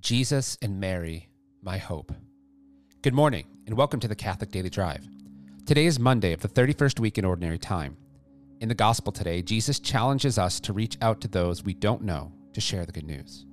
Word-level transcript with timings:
Jesus 0.00 0.56
and 0.62 0.78
Mary, 0.78 1.28
my 1.60 1.76
hope. 1.76 2.12
Good 3.02 3.14
morning, 3.14 3.46
and 3.66 3.76
welcome 3.76 3.98
to 3.98 4.06
the 4.06 4.14
Catholic 4.14 4.52
Daily 4.52 4.70
Drive. 4.70 5.04
Today 5.66 5.86
is 5.86 5.98
Monday 5.98 6.32
of 6.32 6.40
the 6.40 6.48
31st 6.48 7.00
week 7.00 7.18
in 7.18 7.24
Ordinary 7.24 7.58
Time. 7.58 7.96
In 8.60 8.68
the 8.68 8.76
Gospel 8.76 9.10
today, 9.10 9.42
Jesus 9.42 9.80
challenges 9.80 10.38
us 10.38 10.60
to 10.60 10.72
reach 10.72 10.96
out 11.02 11.20
to 11.20 11.28
those 11.28 11.64
we 11.64 11.74
don't 11.74 12.02
know 12.02 12.32
to 12.52 12.60
share 12.60 12.86
the 12.86 12.92
good 12.92 13.06
news. 13.06 13.44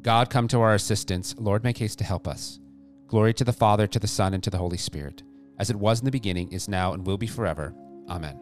God, 0.00 0.30
come 0.30 0.46
to 0.48 0.60
our 0.60 0.74
assistance. 0.74 1.34
Lord, 1.38 1.64
make 1.64 1.78
haste 1.78 1.98
to 1.98 2.04
help 2.04 2.28
us. 2.28 2.60
Glory 3.08 3.34
to 3.34 3.44
the 3.44 3.52
Father, 3.52 3.88
to 3.88 3.98
the 3.98 4.06
Son, 4.06 4.32
and 4.32 4.44
to 4.44 4.50
the 4.50 4.58
Holy 4.58 4.78
Spirit, 4.78 5.24
as 5.58 5.70
it 5.70 5.76
was 5.76 5.98
in 5.98 6.04
the 6.04 6.12
beginning, 6.12 6.52
is 6.52 6.68
now, 6.68 6.92
and 6.92 7.04
will 7.04 7.18
be 7.18 7.26
forever. 7.26 7.74
Amen. 8.08 8.38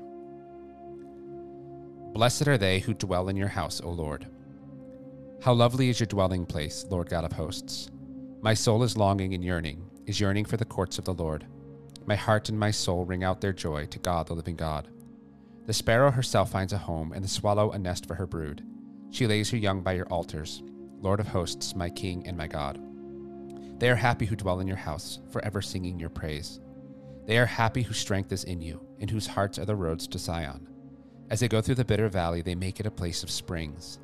Blessed 2.13 2.47
are 2.47 2.59
they 2.59 2.81
who 2.81 2.93
dwell 2.93 3.31
in 3.31 3.37
your 3.37 3.49
house, 3.49 3.81
O 3.81 3.89
Lord. 3.91 4.27
How 5.43 5.53
lovely 5.53 5.89
is 5.89 5.99
your 5.99 6.07
dwelling 6.07 6.47
place, 6.47 6.87
Lord 6.89 7.11
God 7.11 7.25
of 7.25 7.33
hosts. 7.33 7.91
My 8.43 8.55
soul 8.55 8.85
is 8.85 8.97
longing 8.97 9.35
and 9.35 9.45
yearning, 9.45 9.85
is 10.07 10.21
yearning 10.21 10.45
for 10.45 10.57
the 10.57 10.65
courts 10.65 11.01
of 11.01 11.05
the 11.05 11.15
Lord. 11.15 11.49
My 12.07 12.15
heart 12.15 12.49
and 12.49 12.57
my 12.57 12.71
soul 12.71 13.05
ring 13.05 13.25
out 13.25 13.41
their 13.41 13.53
joy 13.53 13.87
to 13.87 13.99
God, 13.99 14.29
the 14.29 14.35
living 14.35 14.55
God. 14.55 14.87
The 15.67 15.73
sparrow 15.73 16.13
herself 16.13 16.53
finds 16.53 16.73
a 16.73 16.79
home, 16.79 17.13
and 17.13 17.25
the 17.25 17.29
swallow 17.29 17.73
a 17.73 17.79
nest 17.81 18.07
for 18.07 18.15
her 18.15 18.27
brood. 18.27 18.65
She 19.11 19.27
lays 19.27 19.51
her 19.51 19.57
young 19.57 19.83
by 19.83 19.95
your 19.95 20.07
altars, 20.07 20.63
Lord 21.01 21.19
of 21.19 21.27
hosts, 21.27 21.75
my 21.75 21.91
King 21.91 22.25
and 22.25 22.37
my 22.37 22.47
God. 22.47 22.81
They 23.81 23.91
are 23.91 23.97
happy 23.97 24.27
who 24.27 24.37
dwell 24.37 24.61
in 24.61 24.69
your 24.69 24.77
house, 24.77 25.19
forever 25.33 25.61
singing 25.61 25.99
your 25.99 26.11
praise. 26.11 26.61
They 27.27 27.37
are 27.39 27.47
happy 27.47 27.83
whose 27.83 27.99
strength 27.99 28.31
is 28.31 28.45
in 28.45 28.61
you, 28.61 28.81
and 29.01 29.11
whose 29.11 29.27
hearts 29.27 29.59
are 29.59 29.65
the 29.65 29.75
roads 29.75 30.07
to 30.07 30.19
Zion. 30.19 30.69
As 31.31 31.41
they 31.41 31.49
go 31.49 31.61
through 31.61 31.75
the 31.75 31.85
bitter 31.85 32.09
valley, 32.09 32.43
they 32.43 32.55
make 32.55 32.79
it 32.79 32.87
a 32.87 32.93
place 32.93 33.25
of 33.25 33.31
springs. 33.31 33.99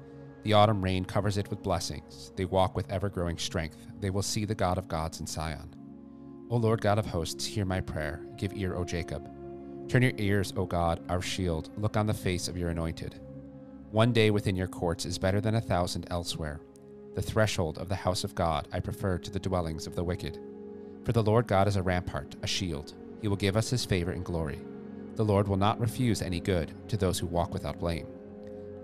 The 0.49 0.55
autumn 0.55 0.83
rain 0.83 1.05
covers 1.05 1.37
it 1.37 1.51
with 1.51 1.63
blessings. 1.63 2.33
They 2.35 2.47
walk 2.47 2.75
with 2.75 2.91
ever 2.91 3.11
growing 3.11 3.37
strength. 3.37 3.77
They 4.01 4.09
will 4.09 4.23
see 4.23 4.47
the 4.47 4.55
God 4.55 4.79
of 4.79 4.89
gods 4.89 5.21
in 5.21 5.27
Zion. 5.27 5.75
O 6.49 6.57
Lord 6.57 6.81
God 6.81 6.99
of 6.99 7.05
hosts, 7.05 7.45
hear 7.45 7.67
my 7.67 7.83
prayer. 7.83 8.25
Give 8.39 8.55
ear, 8.55 8.75
O 8.75 8.83
Jacob. 8.83 9.31
Turn 9.91 10.01
your 10.01 10.15
ears, 10.17 10.55
O 10.57 10.65
God, 10.65 11.03
our 11.11 11.21
shield. 11.21 11.69
Look 11.77 11.99
on 11.99 12.07
the 12.07 12.15
face 12.15 12.49
of 12.49 12.57
your 12.57 12.71
anointed. 12.71 13.21
One 13.91 14.11
day 14.11 14.31
within 14.31 14.57
your 14.57 14.69
courts 14.69 15.05
is 15.05 15.19
better 15.19 15.43
than 15.43 15.57
a 15.57 15.61
thousand 15.61 16.07
elsewhere. 16.09 16.63
The 17.15 17.21
threshold 17.21 17.77
of 17.77 17.91
the 17.91 17.95
house 17.95 18.25
of 18.25 18.35
God 18.35 18.69
I 18.73 18.81
prefer 18.81 19.19
to 19.19 19.31
the 19.31 19.39
dwellings 19.39 19.87
of 19.87 19.97
the 19.97 20.05
wicked. 20.05 20.39
For 21.05 21.13
the 21.13 21.23
Lord 21.23 21.47
God 21.47 21.69
is 21.69 21.77
a 21.77 21.83
rampart, 21.83 22.37
a 22.43 22.47
shield. 22.47 22.95
He 23.21 23.29
will 23.29 23.37
give 23.37 23.55
us 23.59 23.69
his 23.69 23.85
favor 23.85 24.13
and 24.13 24.25
glory. 24.25 24.61
The 25.17 25.27
Lord 25.27 25.47
will 25.47 25.59
not 25.59 25.79
refuse 25.79 26.23
any 26.23 26.41
good 26.41 26.73
to 26.89 26.97
those 26.97 27.19
who 27.19 27.27
walk 27.27 27.53
without 27.53 27.79
blame. 27.79 28.07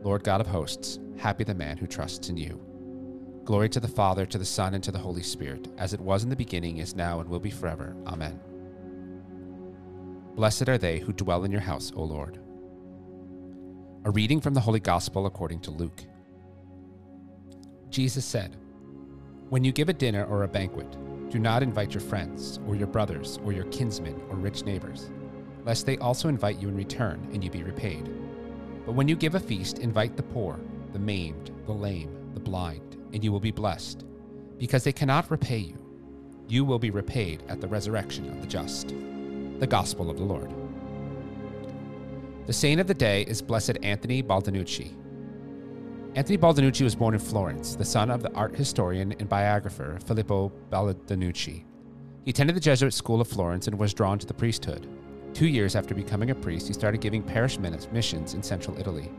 Lord 0.05 0.23
God 0.23 0.41
of 0.41 0.47
hosts, 0.47 1.01
happy 1.17 1.43
the 1.43 1.55
man 1.55 1.79
who 1.79 1.87
trusts 1.87 2.29
in 2.29 2.37
you. 2.37 2.61
Glory 3.45 3.69
to 3.71 3.81
the 3.81 3.89
Father, 3.89 4.27
to 4.27 4.39
the 4.39 4.45
Son, 4.45 4.75
and 4.75 4.85
to 4.85 4.93
the 4.93 4.99
Holy 4.99 5.23
Spirit, 5.23 5.67
as 5.79 5.93
it 5.93 6.01
was 6.01 6.23
in 6.23 6.29
the 6.29 6.37
beginning, 6.37 6.77
is 6.77 6.95
now, 6.95 7.21
and 7.21 7.29
will 7.29 7.41
be 7.41 7.51
forever. 7.51 7.97
Amen. 8.07 8.39
Blessed 10.37 10.69
are 10.69 10.79
they 10.79 10.99
who 10.99 11.13
dwell 11.13 11.45
in 11.45 11.51
your 11.51 11.61
house, 11.61 11.91
O 11.97 12.05
Lord. 12.05 12.39
A 14.05 14.11
reading 14.11 14.41
from 14.41 14.55
the 14.55 14.61
Holy 14.61 14.81
Gospel 14.81 15.27
according 15.27 15.61
to 15.61 15.71
Luke. 15.71 16.05
Jesus 17.89 18.25
said, 18.25 18.57
When 19.49 19.65
you 19.65 19.73
give 19.73 19.89
a 19.89 19.95
dinner 19.95 20.25
or 20.27 20.45
a 20.45 20.49
banquet, 20.49 20.97
do 21.31 21.39
not 21.39 21.63
invite 21.63 21.95
your 21.95 22.03
friends, 22.03 22.61
or 22.69 22.77
your 22.77 22.87
brothers, 22.87 23.39
or 23.43 23.53
your 23.53 23.65
kinsmen, 23.65 24.21
or 24.29 24.37
rich 24.37 24.65
neighbors 24.65 25.11
lest 25.65 25.87
they 25.87 25.97
also 25.99 26.29
invite 26.29 26.61
you 26.61 26.69
in 26.69 26.77
return 26.77 27.27
and 27.33 27.43
you 27.43 27.51
be 27.51 27.63
repaid. 27.63 28.11
But 28.87 28.93
when 28.93 29.09
you 29.09 29.17
give 29.17 29.35
a 29.35 29.41
feast, 29.41 29.79
invite 29.79 30.17
the 30.17 30.23
poor, 30.23 30.61
the 30.93 30.99
maimed, 30.99 31.51
the 31.67 31.73
lame, 31.73 32.33
the 32.35 32.41
blind, 32.41 32.97
and 33.13 33.25
you 33.25 33.33
will 33.33 33.41
be 33.41 33.51
blessed, 33.51 34.05
because 34.59 34.85
they 34.85 34.93
cannot 34.93 35.31
repay 35.31 35.59
you. 35.59 35.79
You 36.49 36.65
will 36.65 36.79
be 36.79 36.91
repaid 36.91 37.43
at 37.49 37.61
the 37.61 37.69
resurrection 37.69 38.29
of 38.29 38.41
the 38.41 38.47
just. 38.47 38.95
The 39.59 39.67
Gospel 39.67 40.11
of 40.11 40.19
the 40.19 40.25
Lord. 40.25 40.53
The 42.47 42.53
saint 42.53 42.81
of 42.81 42.87
the 42.87 42.95
day 42.95 43.23
is 43.23 43.41
Blessed 43.41 43.79
Anthony 43.83 44.23
Baldinucci. 44.23 44.95
Anthony 46.15 46.37
Baldinucci 46.37 46.83
was 46.83 46.95
born 46.95 47.15
in 47.15 47.21
Florence, 47.21 47.75
the 47.75 47.85
son 47.85 48.11
of 48.11 48.23
the 48.23 48.33
art 48.35 48.55
historian 48.55 49.13
and 49.19 49.29
biographer 49.29 49.99
Filippo 50.05 50.53
Baldinucci. 50.71 51.65
He 52.25 52.31
attended 52.31 52.55
the 52.55 52.61
Jesuit 52.61 52.93
school 52.93 53.21
of 53.21 53.29
Florence 53.29 53.67
and 53.67 53.79
was 53.79 53.95
drawn 53.95 54.19
to 54.19 54.27
the 54.27 54.35
priesthood. 54.35 54.87
Two 55.35 55.49
years 55.49 55.75
after 55.75 55.97
becoming 55.97 56.31
a 56.31 56.35
priest, 56.35 56.69
he 56.69 56.73
started 56.73 57.01
giving 57.01 57.21
parish 57.21 57.59
missions 57.59 58.35
in 58.35 58.43
central 58.43 58.79
Italy. 58.79 59.11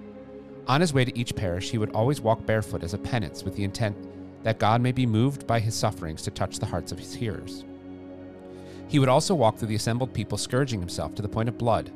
On 0.66 0.80
his 0.80 0.94
way 0.94 1.04
to 1.04 1.18
each 1.18 1.36
parish, 1.36 1.70
he 1.70 1.78
would 1.78 1.92
always 1.92 2.22
walk 2.22 2.46
barefoot 2.46 2.84
as 2.84 2.94
a 2.94 2.98
penance 2.98 3.44
with 3.44 3.56
the 3.58 3.66
intent 3.66 3.98
that 4.44 4.58
God 4.58 4.80
may 4.80 4.94
be 4.94 5.06
moved 5.06 5.46
by 5.46 5.60
his 5.60 5.76
sufferings 5.76 6.22
to 6.22 6.32
touch 6.32 6.58
the 6.58 6.66
hearts 6.66 6.94
of 6.94 7.00
his 7.00 7.14
hearers. 7.14 7.66
He 8.88 8.98
would 8.98 9.10
also 9.10 9.36
walk 9.36 9.58
through 9.58 9.68
the 9.68 9.76
assembled 9.76 10.14
people, 10.14 10.38
scourging 10.38 10.80
himself 10.80 11.16
to 11.16 11.22
the 11.22 11.28
point 11.28 11.50
of 11.50 11.58
blood. 11.58 11.92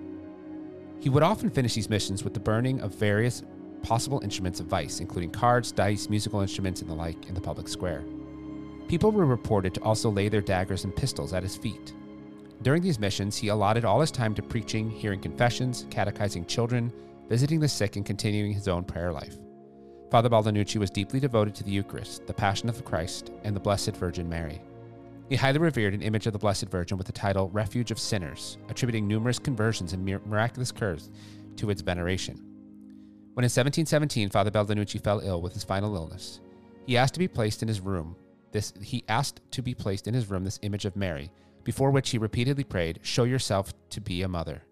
He 1.00 1.08
would 1.08 1.24
often 1.24 1.50
finish 1.50 1.76
these 1.76 1.90
missions 1.90 2.26
with 2.26 2.34
the 2.34 2.42
burning 2.42 2.82
of 2.82 2.94
various 2.94 3.44
possible 3.84 4.20
instruments 4.22 4.60
of 4.60 4.66
vice, 4.66 5.00
including 5.00 5.32
cards, 5.32 5.72
dice, 5.72 6.10
musical 6.10 6.42
instruments, 6.42 6.82
and 6.82 6.90
the 6.90 6.94
like, 6.94 7.30
in 7.30 7.36
the 7.36 7.42
public 7.42 7.70
square. 7.70 8.04
People 8.90 9.12
were 9.12 9.26
reported 9.26 9.74
to 9.76 9.82
also 9.84 10.10
lay 10.10 10.28
their 10.28 10.42
daggers 10.42 10.84
and 10.84 10.94
pistols 10.94 11.32
at 11.32 11.44
his 11.44 11.56
feet. 11.56 11.94
During 12.62 12.82
these 12.82 13.00
missions, 13.00 13.38
he 13.38 13.48
allotted 13.48 13.86
all 13.86 14.02
his 14.02 14.12
time 14.12 14.36
to 14.36 14.42
preaching, 14.42 14.90
hearing 14.90 15.22
confessions, 15.22 15.86
catechizing 15.90 16.46
children, 16.46 16.92
visiting 17.30 17.60
the 17.60 17.68
sick, 17.68 17.96
and 17.96 18.06
continuing 18.06 18.52
his 18.52 18.68
own 18.68 18.84
prayer 18.84 19.14
life. 19.14 19.38
Father 20.12 20.30
Baldinucci 20.30 20.78
was 20.78 20.90
deeply 20.90 21.20
devoted 21.20 21.56
to 21.56 21.64
the 21.64 21.72
Eucharist, 21.72 22.26
the 22.28 22.34
Passion 22.34 22.68
of 22.68 22.84
Christ, 22.84 23.32
and 23.44 23.56
the 23.56 23.60
Blessed 23.60 23.96
Virgin 23.96 24.28
Mary. 24.28 24.62
He 25.30 25.36
highly 25.36 25.60
revered 25.60 25.94
an 25.94 26.02
image 26.02 26.26
of 26.26 26.34
the 26.34 26.40
Blessed 26.40 26.66
Virgin 26.66 26.98
with 26.98 27.06
the 27.08 27.14
title 27.14 27.50
Refuge 27.50 27.92
of 27.92 28.00
Sinners, 28.00 28.58
attributing 28.68 29.08
numerous 29.08 29.38
conversions 29.38 29.94
and 29.94 30.04
miraculous 30.04 30.72
cures 30.72 31.12
to 31.58 31.70
its 31.70 31.82
veneration. 31.82 32.36
When 33.36 33.44
in 33.44 33.50
1717 33.50 34.32
Father 34.32 34.52
Baldinucci 34.52 35.02
fell 35.02 35.20
ill 35.20 35.42
with 35.42 35.54
his 35.54 35.64
final 35.64 35.96
illness, 35.96 36.42
he 36.88 36.98
asked 36.98 37.14
to 37.14 37.20
be 37.20 37.28
placed 37.28 37.62
in 37.62 37.68
his 37.68 37.80
room. 37.80 38.16
This 38.52 38.74
he 38.82 39.06
asked 39.08 39.40
to 39.52 39.62
be 39.62 39.76
placed 39.76 40.08
in 40.08 40.16
his 40.16 40.32
room 40.32 40.44
this 40.44 40.60
image 40.64 40.86
of 40.86 40.96
Mary, 40.96 41.32
before 41.64 41.92
which 41.92 42.10
he 42.10 42.18
repeatedly 42.18 42.64
prayed, 42.64 43.00
Show 43.04 43.24
yourself 43.24 43.74
to 43.92 44.02
be 44.02 44.22
a 44.22 44.28
mother. 44.28 44.64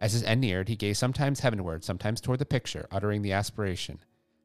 As 0.00 0.12
his 0.12 0.22
end 0.22 0.40
neared, 0.40 0.68
he 0.68 0.76
gazed 0.76 1.00
sometimes 1.00 1.40
heavenward, 1.40 1.84
sometimes 1.84 2.20
toward 2.20 2.38
the 2.38 2.46
picture, 2.46 2.86
uttering 2.90 3.22
the 3.22 3.32
aspiration, 3.32 3.98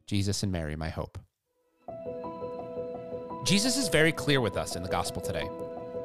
Jesus 0.08 0.44
and 0.44 0.52
Mary, 0.52 0.76
my 0.76 0.90
hope. 0.90 1.20
Jesus 3.46 3.78
is 3.78 3.90
very 3.90 4.12
clear 4.12 4.42
with 4.42 4.58
us 4.58 4.76
in 4.76 4.84
the 4.84 4.90
gospel 4.90 5.22
today. 5.22 5.50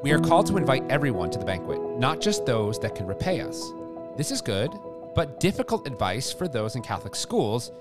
We 0.03 0.11
are 0.11 0.19
called 0.19 0.45
to 0.47 0.57
invite 0.57 0.83
everyone 0.89 1.29
to 1.31 1.39
the 1.39 1.45
banquet, 1.45 1.81
not 1.97 2.21
just 2.21 2.45
those 2.45 2.79
that 2.79 2.95
can 2.95 3.07
repay 3.07 3.41
us. 3.41 3.71
This 4.17 4.31
is 4.31 4.41
good, 4.41 4.71
but 5.15 5.39
difficult 5.39 5.87
advice 5.87 6.31
for 6.31 6.47
those 6.47 6.75
in 6.75 6.81
Catholic 6.81 7.15
schools, 7.15 7.71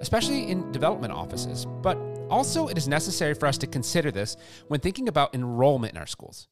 especially 0.00 0.50
in 0.50 0.70
development 0.72 1.12
offices. 1.12 1.66
But 1.66 1.96
also, 2.30 2.68
it 2.68 2.78
is 2.78 2.86
necessary 2.86 3.34
for 3.34 3.46
us 3.46 3.58
to 3.58 3.66
consider 3.66 4.10
this 4.10 4.36
when 4.68 4.80
thinking 4.80 5.08
about 5.08 5.34
enrollment 5.34 5.94
in 5.94 5.98
our 5.98 6.06
schools. 6.06 6.48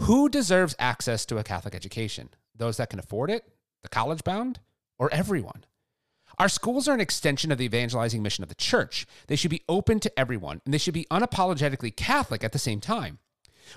Who 0.00 0.28
deserves 0.28 0.76
access 0.78 1.24
to 1.26 1.38
a 1.38 1.44
Catholic 1.44 1.74
education? 1.74 2.28
Those 2.54 2.76
that 2.76 2.90
can 2.90 2.98
afford 2.98 3.30
it, 3.30 3.44
the 3.82 3.88
college 3.88 4.22
bound, 4.24 4.60
or 4.98 5.12
everyone? 5.12 5.64
Our 6.38 6.48
schools 6.50 6.86
are 6.86 6.92
an 6.94 7.00
extension 7.00 7.50
of 7.50 7.58
the 7.58 7.64
evangelizing 7.64 8.22
mission 8.22 8.42
of 8.42 8.48
the 8.48 8.54
church. 8.54 9.06
They 9.26 9.36
should 9.36 9.50
be 9.50 9.64
open 9.68 10.00
to 10.00 10.18
everyone, 10.18 10.60
and 10.64 10.74
they 10.74 10.78
should 10.78 10.92
be 10.92 11.06
unapologetically 11.10 11.96
Catholic 11.96 12.44
at 12.44 12.52
the 12.52 12.58
same 12.58 12.80
time. 12.80 13.20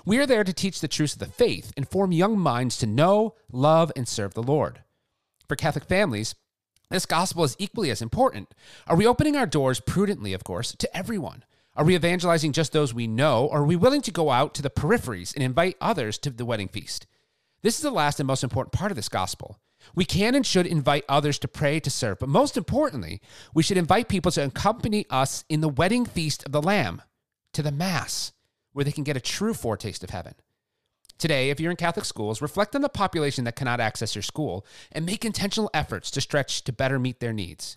We 0.04 0.18
are 0.18 0.26
there 0.26 0.44
to 0.44 0.52
teach 0.52 0.80
the 0.80 0.88
truths 0.88 1.14
of 1.14 1.20
the 1.20 1.26
faith 1.26 1.72
and 1.76 1.88
form 1.88 2.12
young 2.12 2.38
minds 2.38 2.76
to 2.78 2.86
know, 2.86 3.34
love, 3.50 3.90
and 3.96 4.06
serve 4.06 4.34
the 4.34 4.42
Lord. 4.42 4.82
For 5.48 5.56
Catholic 5.56 5.84
families, 5.84 6.34
this 6.90 7.06
gospel 7.06 7.44
is 7.44 7.56
equally 7.58 7.90
as 7.90 8.02
important. 8.02 8.54
Are 8.86 8.96
we 8.96 9.06
opening 9.06 9.36
our 9.36 9.46
doors 9.46 9.80
prudently, 9.80 10.34
of 10.34 10.44
course, 10.44 10.72
to 10.76 10.96
everyone? 10.96 11.44
Are 11.76 11.84
we 11.84 11.94
evangelizing 11.94 12.52
just 12.52 12.72
those 12.72 12.92
we 12.92 13.06
know, 13.06 13.46
or 13.46 13.60
are 13.60 13.64
we 13.64 13.76
willing 13.76 14.02
to 14.02 14.10
go 14.10 14.30
out 14.30 14.54
to 14.54 14.62
the 14.62 14.70
peripheries 14.70 15.34
and 15.34 15.42
invite 15.42 15.76
others 15.80 16.18
to 16.18 16.30
the 16.30 16.44
wedding 16.44 16.68
feast? 16.68 17.06
This 17.62 17.76
is 17.76 17.82
the 17.82 17.92
last 17.92 18.18
and 18.18 18.26
most 18.26 18.42
important 18.42 18.72
part 18.72 18.90
of 18.90 18.96
this 18.96 19.08
gospel. 19.08 19.60
We 19.94 20.04
can 20.04 20.34
and 20.34 20.44
should 20.44 20.66
invite 20.66 21.04
others 21.08 21.38
to 21.38 21.48
pray, 21.48 21.78
to 21.80 21.90
serve, 21.90 22.18
but 22.18 22.28
most 22.28 22.56
importantly, 22.56 23.20
we 23.54 23.62
should 23.62 23.76
invite 23.76 24.08
people 24.08 24.32
to 24.32 24.44
accompany 24.44 25.06
us 25.10 25.44
in 25.48 25.60
the 25.60 25.68
wedding 25.68 26.04
feast 26.04 26.44
of 26.44 26.52
the 26.52 26.60
Lamb, 26.60 27.02
to 27.52 27.62
the 27.62 27.72
Mass, 27.72 28.32
where 28.72 28.84
they 28.84 28.92
can 28.92 29.04
get 29.04 29.16
a 29.16 29.20
true 29.20 29.54
foretaste 29.54 30.02
of 30.02 30.10
heaven. 30.10 30.34
Today, 31.18 31.50
if 31.50 31.60
you're 31.60 31.70
in 31.70 31.76
Catholic 31.76 32.04
schools, 32.04 32.42
reflect 32.42 32.74
on 32.74 32.82
the 32.82 32.88
population 32.88 33.44
that 33.44 33.56
cannot 33.56 33.78
access 33.78 34.14
your 34.14 34.22
school 34.22 34.66
and 34.90 35.06
make 35.06 35.24
intentional 35.24 35.70
efforts 35.72 36.10
to 36.10 36.20
stretch 36.20 36.64
to 36.64 36.72
better 36.72 36.98
meet 36.98 37.20
their 37.20 37.32
needs. 37.32 37.76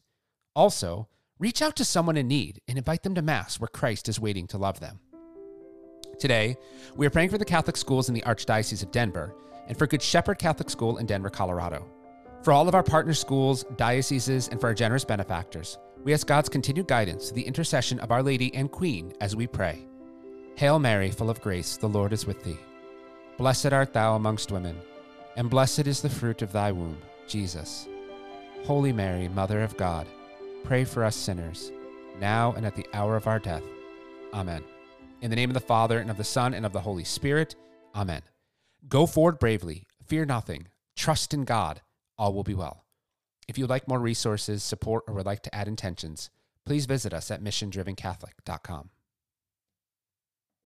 Also, 0.56 1.08
Reach 1.40 1.64
out 1.64 1.76
to 1.78 1.86
someone 1.86 2.16
in 2.16 2.28
need 2.28 2.62
and 2.68 2.78
invite 2.78 3.02
them 3.02 3.16
to 3.16 3.22
Mass 3.22 3.60
where 3.60 3.68
Christ 3.68 4.08
is 4.08 4.20
waiting 4.20 4.46
to 4.48 4.58
love 4.58 4.80
them. 4.80 5.00
Today, 6.20 6.56
we 6.96 7.08
are 7.08 7.10
praying 7.10 7.30
for 7.30 7.40
the 7.40 7.46
Catholic 7.46 7.76
schools 7.76 8.08
in 8.08 8.14
the 8.14 8.22
Archdiocese 8.22 8.84
of 8.84 8.92
Denver 8.92 9.34
and 9.68 9.76
for 9.76 9.88
Good 9.88 10.02
Shepherd 10.02 10.38
Catholic 10.38 10.70
School 10.70 10.98
in 10.98 11.08
Denver, 11.08 11.32
Colorado. 11.32 11.88
For 12.44 12.54
all 12.54 12.68
of 12.68 12.76
our 12.76 12.84
partner 12.84 13.16
schools, 13.16 13.66
dioceses, 13.78 14.48
and 14.50 14.62
for 14.62 14.68
our 14.68 14.74
generous 14.76 15.04
benefactors, 15.04 15.80
we 16.04 16.14
ask 16.14 16.28
God's 16.28 16.50
continued 16.50 16.88
guidance 16.88 17.30
through 17.30 17.38
the 17.38 17.48
intercession 17.48 18.00
of 18.02 18.12
Our 18.12 18.22
Lady 18.22 18.54
and 18.54 18.70
Queen 18.70 19.14
as 19.20 19.36
we 19.36 19.48
pray. 19.48 19.88
Hail 20.56 20.78
Mary, 20.78 21.10
full 21.10 21.32
of 21.32 21.42
grace, 21.42 21.78
the 21.78 21.90
Lord 21.90 22.14
is 22.14 22.28
with 22.28 22.44
thee. 22.44 22.60
Blessed 23.38 23.74
art 23.74 23.92
thou 23.92 24.16
amongst 24.16 24.52
women, 24.52 24.78
and 25.36 25.50
blessed 25.50 25.88
is 25.88 26.02
the 26.02 26.10
fruit 26.10 26.44
of 26.44 26.52
thy 26.52 26.72
womb, 26.72 26.98
Jesus. 27.28 27.88
Holy 28.66 28.94
Mary, 28.94 29.30
Mother 29.30 29.64
of 29.64 29.76
God, 29.78 30.06
pray 30.64 30.86
for 30.86 31.04
us 31.04 31.16
sinners, 31.16 31.72
now 32.20 32.54
and 32.54 32.66
at 32.66 32.76
the 32.76 32.88
hour 32.94 33.16
of 33.16 33.28
our 33.28 33.40
death. 33.40 33.64
Amen. 34.34 34.64
In 35.22 35.30
the 35.30 35.36
name 35.36 35.50
of 35.50 35.54
the 35.54 35.60
Father, 35.60 36.00
and 36.00 36.10
of 36.10 36.18
the 36.18 36.24
Son, 36.24 36.54
and 36.54 36.66
of 36.66 36.74
the 36.74 36.82
Holy 36.82 37.04
Spirit. 37.04 37.56
Amen. 37.96 38.22
Go 38.88 39.06
forward 39.06 39.40
bravely, 39.40 39.86
fear 40.06 40.26
nothing, 40.26 40.68
trust 40.96 41.34
in 41.34 41.46
God, 41.46 41.82
all 42.18 42.34
will 42.34 42.44
be 42.44 42.54
well. 42.54 42.86
If 43.48 43.58
you'd 43.58 43.70
like 43.70 43.88
more 43.88 44.00
resources, 44.00 44.64
support, 44.64 45.04
or 45.08 45.14
would 45.14 45.26
like 45.26 45.44
to 45.44 45.56
add 45.56 45.68
intentions, 45.68 46.30
please 46.66 46.86
visit 46.86 47.14
us 47.14 47.30
at 47.30 47.44
missiondrivencatholic.com. 47.44 48.90